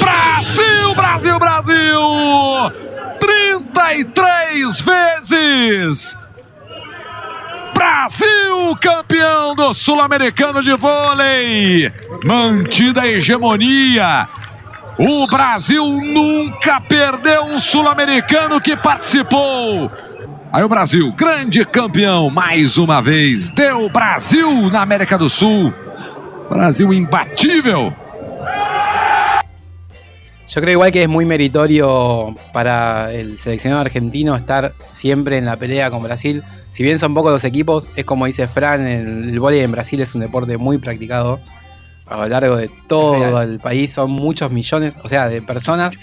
Brasil, 0.00 0.94
Brasil, 0.94 1.38
Brasil! 1.38 2.00
33 3.18 4.80
vezes! 4.80 6.16
Brasil, 7.74 8.76
campeão 8.80 9.54
do 9.54 9.74
Sul-Americano 9.74 10.62
de 10.62 10.74
vôlei. 10.74 11.92
Mantida 12.24 13.02
a 13.02 13.08
hegemonia. 13.08 14.28
O 14.98 15.26
Brasil 15.26 15.86
nunca 15.86 16.80
perdeu 16.80 17.44
um 17.44 17.60
sul-americano 17.60 18.60
que 18.60 18.74
participou. 18.74 19.90
Aí 20.50 20.64
o 20.64 20.68
Brasil, 20.68 21.12
grande 21.12 21.66
campeão, 21.66 22.30
mais 22.30 22.78
uma 22.78 23.02
vez. 23.02 23.50
Deu 23.50 23.90
Brasil 23.90 24.70
na 24.70 24.80
América 24.80 25.18
do 25.18 25.28
Sul. 25.28 25.74
Brasil 26.50 26.92
imbatível. 26.92 27.92
Yo 30.48 30.60
creo 30.60 30.72
igual 30.72 30.92
que 30.92 31.02
es 31.02 31.08
muy 31.08 31.24
meritorio 31.24 32.34
para 32.52 33.12
el 33.12 33.38
seleccionado 33.38 33.80
argentino 33.82 34.36
estar 34.36 34.74
siempre 34.88 35.38
en 35.38 35.44
la 35.44 35.56
pelea 35.58 35.90
con 35.90 36.02
Brasil. 36.02 36.42
Si 36.70 36.82
bien 36.84 36.98
son 36.98 37.14
pocos 37.14 37.32
los 37.32 37.44
equipos, 37.44 37.90
es 37.96 38.04
como 38.04 38.26
dice 38.26 38.46
Fran, 38.46 38.86
el, 38.86 39.28
el 39.30 39.40
vóley 39.40 39.60
en 39.60 39.72
Brasil 39.72 40.00
es 40.00 40.14
un 40.14 40.20
deporte 40.20 40.56
muy 40.56 40.78
practicado 40.78 41.40
a 42.06 42.18
lo 42.18 42.28
largo 42.28 42.56
de 42.56 42.70
todo 42.86 43.42
el 43.42 43.58
país. 43.58 43.92
Son 43.92 44.10
muchos 44.10 44.52
millones, 44.52 44.94
o 45.02 45.08
sea, 45.08 45.28
de 45.28 45.42
personas. 45.42 45.94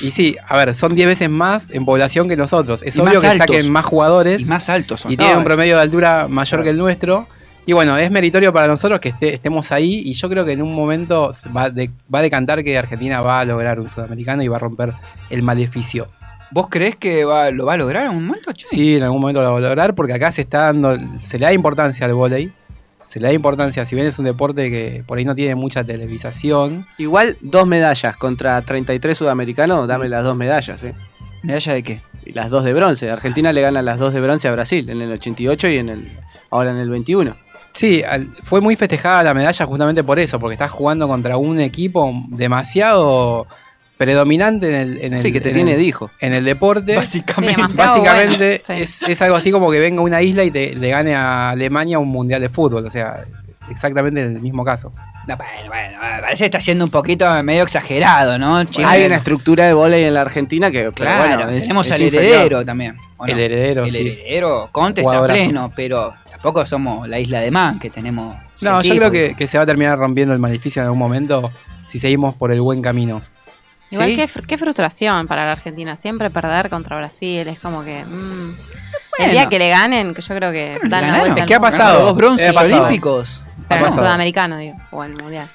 Y 0.00 0.10
sí, 0.10 0.36
a 0.48 0.56
ver, 0.56 0.74
son 0.74 0.94
10 0.94 1.08
veces 1.08 1.30
más 1.30 1.70
en 1.70 1.84
población 1.84 2.28
que 2.28 2.36
nosotros. 2.36 2.82
Es 2.82 2.96
Y 2.96 3.00
obvio 3.00 3.20
que 3.20 3.26
altos. 3.26 3.46
saquen 3.56 3.72
más 3.72 3.84
jugadores 3.84 4.42
Y 4.42 4.44
más 4.46 4.68
altos 4.70 5.02
son. 5.02 5.12
y 5.12 5.16
tienen 5.16 5.34
No, 5.34 5.38
un 5.40 5.44
promedio 5.44 5.76
de 5.76 5.82
altura 5.82 6.28
mayor 6.28 6.62
que 6.62 6.70
el 6.70 6.78
nuestro. 6.78 7.28
Y 7.68 7.72
bueno, 7.72 7.96
es 7.98 8.10
meritorio 8.12 8.52
para 8.52 8.68
nosotros 8.68 9.00
que 9.00 9.08
esté- 9.08 9.34
estemos 9.34 9.72
ahí 9.72 10.02
y 10.04 10.14
yo 10.14 10.28
creo 10.28 10.44
que 10.44 10.52
en 10.52 10.62
un 10.62 10.72
momento 10.72 11.32
va, 11.54 11.68
de- 11.68 11.90
va 12.12 12.20
a 12.20 12.22
decantar 12.22 12.62
que 12.62 12.78
Argentina 12.78 13.20
va 13.20 13.40
a 13.40 13.44
lograr 13.44 13.80
un 13.80 13.88
sudamericano 13.88 14.42
y 14.42 14.48
va 14.48 14.56
a 14.56 14.60
romper 14.60 14.92
el 15.30 15.42
maleficio. 15.42 16.06
¿Vos 16.52 16.68
creés 16.70 16.94
que 16.94 17.24
va- 17.24 17.50
lo 17.50 17.66
va 17.66 17.72
a 17.74 17.76
lograr 17.76 18.06
en 18.06 18.12
un 18.16 18.26
momento, 18.26 18.52
che? 18.52 18.66
Sí, 18.66 18.96
en 18.96 19.02
algún 19.02 19.20
momento 19.20 19.42
lo 19.42 19.50
va 19.50 19.58
a 19.58 19.60
lograr 19.60 19.94
porque 19.96 20.12
acá 20.12 20.30
se 20.30 20.42
está 20.42 20.66
dando, 20.66 20.96
se 21.18 21.40
le 21.40 21.46
da 21.46 21.52
importancia 21.52 22.06
al 22.06 22.14
vóley, 22.14 22.52
se 23.08 23.18
le 23.18 23.26
da 23.26 23.32
importancia, 23.32 23.84
si 23.84 23.96
bien 23.96 24.06
es 24.06 24.16
un 24.20 24.26
deporte 24.26 24.70
que 24.70 25.02
por 25.04 25.18
ahí 25.18 25.24
no 25.24 25.34
tiene 25.34 25.56
mucha 25.56 25.82
televisación, 25.82 26.86
Igual 26.98 27.36
dos 27.40 27.66
medallas 27.66 28.16
contra 28.16 28.62
33 28.62 29.18
sudamericanos, 29.18 29.88
dame 29.88 30.08
las 30.08 30.22
dos 30.22 30.36
medallas, 30.36 30.84
¿eh? 30.84 30.94
¿Medalla 31.42 31.72
de 31.74 31.82
qué? 31.82 32.02
Y 32.24 32.32
las 32.32 32.48
dos 32.50 32.64
de 32.64 32.72
bronce. 32.72 33.10
Argentina 33.10 33.52
le 33.52 33.60
gana 33.60 33.82
las 33.82 33.98
dos 33.98 34.14
de 34.14 34.20
bronce 34.20 34.46
a 34.48 34.52
Brasil 34.52 34.88
en 34.88 35.00
el 35.02 35.10
88 35.12 35.68
y 35.68 35.76
en 35.78 35.88
el 35.88 36.12
ahora 36.50 36.70
en 36.70 36.76
el 36.78 36.90
21. 36.90 37.36
Sí, 37.72 38.02
al- 38.02 38.28
fue 38.42 38.60
muy 38.60 38.76
festejada 38.76 39.22
la 39.22 39.34
medalla 39.34 39.66
justamente 39.66 40.02
por 40.04 40.18
eso, 40.18 40.38
porque 40.40 40.54
estás 40.54 40.70
jugando 40.70 41.06
contra 41.08 41.36
un 41.36 41.60
equipo 41.60 42.12
demasiado 42.28 43.46
predominante 43.96 44.68
en 44.68 44.74
el, 44.74 45.00
en 45.02 45.14
el- 45.14 45.20
Sí, 45.20 45.32
que 45.32 45.40
te 45.40 45.48
en 45.50 45.54
tiene 45.54 45.72
el- 45.74 45.78
dijo. 45.78 46.10
en 46.20 46.34
el 46.34 46.44
deporte. 46.44 46.96
Básicamente. 46.96 47.62
Básicamente 47.74 48.62
bueno, 48.66 48.84
sí. 48.86 49.02
es, 49.02 49.02
es 49.08 49.22
algo 49.22 49.36
así 49.36 49.50
como 49.50 49.70
que 49.70 49.78
venga 49.78 50.02
una 50.02 50.20
isla 50.22 50.44
y 50.44 50.50
te, 50.50 50.74
le 50.74 50.88
gane 50.90 51.14
a 51.14 51.50
Alemania 51.50 51.98
un 51.98 52.08
mundial 52.08 52.40
de 52.42 52.48
fútbol, 52.48 52.84
o 52.86 52.90
sea, 52.90 53.24
exactamente 53.70 54.20
el 54.22 54.40
mismo 54.40 54.64
caso. 54.64 54.92
No, 55.26 55.36
bueno, 55.36 55.52
bueno, 55.68 55.98
me 56.00 56.20
parece 56.22 56.42
que 56.42 56.44
está 56.46 56.60
siendo 56.60 56.84
un 56.84 56.90
poquito 56.90 57.30
medio 57.42 57.62
exagerado, 57.62 58.38
¿no? 58.38 58.64
Che, 58.64 58.84
Hay 58.84 59.04
una 59.04 59.16
estructura 59.16 59.66
de 59.66 59.72
volei 59.72 60.04
en 60.04 60.14
la 60.14 60.20
Argentina 60.22 60.70
que 60.70 60.90
Claro, 60.92 61.36
bueno, 61.36 61.50
es- 61.50 61.62
tenemos 61.62 61.86
es 61.86 61.92
al 61.92 62.02
inferior. 62.02 62.32
heredero 62.34 62.64
también. 62.64 62.96
El 63.26 63.38
heredero, 63.40 63.84
El 63.84 63.90
sí. 63.92 63.98
heredero, 63.98 64.68
Conte 64.72 65.00
está 65.00 65.24
pleno, 65.26 65.72
pero 65.74 66.14
tampoco 66.30 66.64
somos 66.66 67.08
la 67.08 67.18
isla 67.18 67.40
de 67.40 67.50
Man, 67.50 67.78
que 67.78 67.90
tenemos. 67.90 68.36
No, 68.60 68.80
yo 68.82 68.94
creo 68.96 69.10
que, 69.10 69.34
que 69.34 69.46
se 69.46 69.56
va 69.58 69.64
a 69.64 69.66
terminar 69.66 69.98
rompiendo 69.98 70.32
el 70.34 70.40
maleficio 70.40 70.80
en 70.82 70.86
algún 70.86 70.98
momento 70.98 71.50
si 71.86 71.98
seguimos 71.98 72.34
por 72.34 72.52
el 72.52 72.60
buen 72.60 72.82
camino. 72.82 73.22
Igual 73.90 74.08
¿Sí? 74.10 74.16
qué, 74.16 74.24
fr- 74.28 74.44
qué 74.46 74.58
frustración 74.58 75.26
para 75.28 75.44
la 75.46 75.52
Argentina. 75.52 75.94
Siempre 75.94 76.28
perder 76.30 76.68
contra 76.70 76.96
Brasil 76.96 77.46
es 77.46 77.60
como 77.60 77.84
que. 77.84 78.04
mm, 78.04 78.54
El 79.22 79.30
día 79.30 79.48
que 79.48 79.58
le 79.60 79.68
ganen, 79.70 80.12
que 80.12 80.20
yo 80.22 80.34
creo 80.34 80.50
que 80.50 80.78
dan 80.88 81.10
la 81.12 81.18
vuelta 81.20 81.46
que 81.46 81.54
ha 81.54 81.60
pasado. 81.60 82.06
Dos 82.06 82.16
bronces 82.16 82.56
olímpicos. 82.56 83.42
Pero 83.68 83.80
en 83.80 83.86
el 83.86 83.92
sudamericano, 83.92 84.58
digo, 84.58 84.76
o 84.90 85.04
en 85.04 85.12
el 85.12 85.22
mundial. 85.22 85.48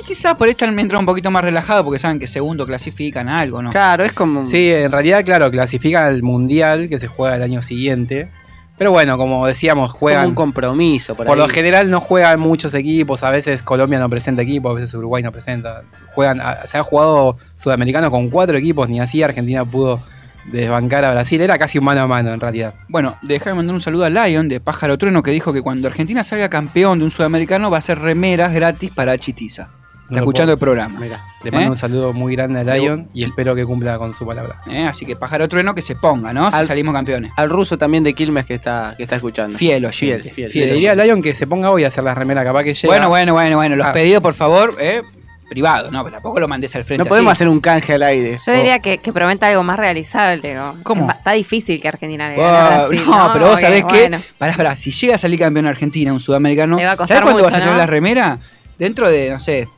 Y 0.00 0.06
quizás 0.06 0.36
por 0.36 0.48
esto 0.48 0.70
me 0.70 0.82
entra 0.82 0.98
un 0.98 1.06
poquito 1.06 1.30
más 1.30 1.42
relajado 1.42 1.84
porque 1.84 1.98
saben 1.98 2.18
que 2.18 2.26
segundo 2.26 2.66
clasifican 2.66 3.28
a 3.28 3.40
algo, 3.40 3.60
¿no? 3.60 3.70
Claro, 3.70 4.04
es 4.04 4.12
como 4.12 4.42
Sí, 4.42 4.70
en 4.72 4.90
realidad, 4.92 5.24
claro, 5.24 5.50
clasifica 5.50 6.06
al 6.06 6.22
mundial 6.22 6.88
que 6.88 6.98
se 6.98 7.06
juega 7.06 7.36
el 7.36 7.42
año 7.42 7.60
siguiente. 7.60 8.30
Pero 8.78 8.92
bueno, 8.92 9.18
como 9.18 9.46
decíamos, 9.46 9.90
como 9.90 9.98
juegan. 9.98 10.28
un 10.28 10.34
compromiso 10.34 11.14
por, 11.14 11.26
Por 11.26 11.36
ahí. 11.36 11.42
lo 11.46 11.52
general 11.52 11.90
no 11.90 12.00
juegan 12.00 12.40
muchos 12.40 12.72
equipos, 12.72 13.22
a 13.22 13.30
veces 13.30 13.60
Colombia 13.60 13.98
no 13.98 14.08
presenta 14.08 14.40
equipos, 14.40 14.70
a 14.70 14.80
veces 14.80 14.94
Uruguay 14.94 15.22
no 15.22 15.32
presenta. 15.32 15.82
Juegan, 16.14 16.40
se 16.64 16.78
ha 16.78 16.82
jugado 16.82 17.36
sudamericano 17.56 18.10
con 18.10 18.30
cuatro 18.30 18.56
equipos, 18.56 18.88
ni 18.88 18.98
así 18.98 19.22
Argentina 19.22 19.66
pudo 19.66 20.00
desbancar 20.46 21.04
a 21.04 21.12
Brasil. 21.12 21.40
Era 21.40 21.58
casi 21.58 21.78
un 21.78 21.84
mano 21.84 22.02
a 22.02 22.06
mano 22.06 22.32
en 22.32 22.40
realidad. 22.40 22.74
Bueno, 22.88 23.16
déjame 23.22 23.54
mandar 23.54 23.74
un 23.74 23.80
saludo 23.80 24.04
a 24.04 24.10
Lion 24.10 24.48
de 24.48 24.60
Pájaro 24.60 24.98
Trueno 24.98 25.22
que 25.22 25.30
dijo 25.30 25.52
que 25.52 25.62
cuando 25.62 25.88
Argentina 25.88 26.24
salga 26.24 26.48
campeón 26.48 26.98
de 26.98 27.04
un 27.04 27.10
sudamericano 27.10 27.70
va 27.70 27.78
a 27.78 27.82
ser 27.82 27.98
remeras 27.98 28.52
gratis 28.52 28.90
para 28.90 29.16
Chitiza. 29.18 29.70
Está 30.04 30.14
No 30.16 30.18
escuchando 30.24 30.58
puedo- 30.58 30.72
el 30.72 30.76
programa. 30.78 30.98
Mirá, 31.00 31.24
le 31.44 31.50
mando 31.52 31.66
¿Eh? 31.68 31.70
un 31.70 31.76
saludo 31.76 32.12
muy 32.12 32.34
grande 32.34 32.58
a 32.58 32.64
Lion 32.76 33.08
y 33.14 33.22
espero 33.22 33.54
que 33.54 33.64
cumpla 33.64 33.96
con 33.96 34.12
su 34.12 34.26
palabra. 34.26 34.60
¿eh? 34.68 34.84
Así 34.84 35.06
que 35.06 35.14
Pájaro 35.14 35.48
Trueno 35.48 35.72
que 35.72 35.82
se 35.82 35.94
ponga, 35.94 36.32
¿no? 36.32 36.50
Si 36.50 36.56
Al- 36.58 36.66
salimos 36.66 36.92
campeones. 36.92 37.30
Al 37.36 37.48
ruso 37.48 37.78
también 37.78 38.02
de 38.02 38.12
Quilmes 38.12 38.44
que 38.44 38.54
está, 38.54 38.94
que 38.96 39.04
está 39.04 39.14
escuchando. 39.16 39.56
Fiel 39.56 39.84
oyente. 39.86 40.22
Fiel, 40.22 40.34
fiel. 40.34 40.50
Fiel 40.50 40.66
Le 40.68 40.74
diría 40.74 40.92
a 40.92 40.94
Lion 40.96 41.22
que 41.22 41.32
se 41.36 41.46
ponga 41.46 41.70
hoy 41.70 41.84
a 41.84 41.88
hacer 41.88 42.02
la 42.02 42.12
remera, 42.16 42.42
capaz 42.42 42.64
que 42.64 42.74
llega. 42.74 42.92
Bueno, 42.92 43.08
bueno, 43.08 43.34
bueno, 43.34 43.56
bueno. 43.56 43.76
Los 43.76 43.86
Ah. 43.86 43.92
pedidos, 43.92 44.20
por 44.20 44.34
favor, 44.34 44.74
¿eh? 44.80 45.02
Privado, 45.50 45.90
no, 45.90 46.02
pero 46.02 46.14
tampoco 46.14 46.40
lo 46.40 46.48
mandes 46.48 46.74
al 46.76 46.84
frente. 46.84 47.04
No 47.04 47.08
podemos 47.08 47.32
así. 47.32 47.38
hacer 47.38 47.48
un 47.48 47.60
canje 47.60 47.92
al 47.94 48.02
aire. 48.04 48.36
Yo 48.46 48.52
diría 48.52 48.78
que, 48.78 48.96
que 48.98 49.12
prometa 49.12 49.48
algo 49.48 49.62
más 49.62 49.76
realizable. 49.78 50.54
como- 50.56 50.82
¿Cómo? 50.84 51.10
es 51.10 51.16
Está 51.18 51.32
difícil 51.32 51.78
que 51.82 51.88
Argentina 51.88 52.30
le 52.30 52.36
Wow, 52.36 52.44
gane 52.44 52.58
a 52.58 52.86
Brasil, 52.86 53.02
no, 53.10 53.30
pero 53.34 53.46
vos 53.48 53.60
sabés 53.60 53.82
bueno, 53.82 54.18
que, 54.18 54.24
pará, 54.38 54.54
pará, 54.56 54.76
si 54.78 54.90
llega 54.92 55.16
a 55.16 55.18
salir 55.18 55.38
campeón 55.38 55.66
Argentina, 55.66 56.12
un 56.12 56.20
sudamericano, 56.20 56.76
va 56.78 56.92
a 56.92 56.96
costar 56.96 57.18
¿sabés 57.18 57.22
cuándo 57.22 57.42
mucho, 57.42 57.44
vas 57.44 57.54
a 57.54 57.58
tener 57.58 57.72
¿no? 57.74 57.78
la 57.78 57.86
remera? 57.86 58.38
Dentro 58.78 59.10
de, 59.10 59.28
no 59.30 59.38
sé, 59.38 59.68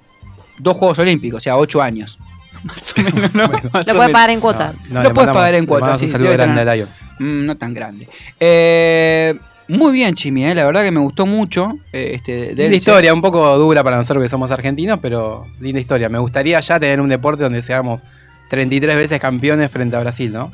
dos 0.59 0.76
Juegos 0.76 0.99
Olímpicos, 1.00 1.38
o 1.38 1.41
sea, 1.41 1.57
ocho 1.57 1.83
años. 1.83 2.19
Más 2.62 2.95
o 2.97 3.00
menos, 3.02 3.35
¿no? 3.35 3.49
Más 3.73 3.87
Lo 3.88 3.95
puedes 3.97 4.12
pagar 4.12 4.31
en 4.31 4.38
cuotas. 4.41 4.76
No, 4.88 5.02
Lo 5.02 5.12
puedes 5.12 5.33
pagar 5.33 5.55
en 5.55 5.67
cuotas, 5.67 5.99
sí, 5.99 6.05
Un 6.05 6.11
saludo 6.12 6.31
grande 6.33 6.61
tener- 6.61 6.69
a 6.69 6.75
Lion. 6.76 6.88
Mm, 7.19 7.47
no 7.47 7.57
tan 7.57 7.75
grande. 7.75 8.09
Eh, 8.38 9.35
muy 9.73 9.93
bien, 9.93 10.14
Chimi, 10.14 10.45
eh, 10.45 10.55
la 10.55 10.64
verdad 10.64 10.83
que 10.83 10.91
me 10.91 11.00
gustó 11.00 11.26
mucho. 11.26 11.79
eh, 11.93 12.12
este, 12.14 12.55
de 12.55 12.64
Linda 12.64 12.76
historia, 12.76 13.14
un 13.14 13.23
poco 13.23 13.57
dura 13.59 13.83
para 13.83 13.97
nosotros 13.97 14.23
que 14.23 14.29
somos 14.29 14.50
argentinos, 14.50 14.99
pero 15.00 15.47
linda 15.61 15.81
historia. 15.81 16.09
Me 16.09 16.19
gustaría 16.19 16.61
ya 16.61 16.79
tener 16.79 17.00
un 17.00 17.09
deporte 17.09 17.43
donde 17.43 17.62
seamos 17.62 18.02
33 18.50 18.97
veces 18.97 19.21
campeones 19.21 19.71
frente 19.71 19.97
a 19.97 20.00
Brasil, 20.00 20.33
¿no? 20.33 20.52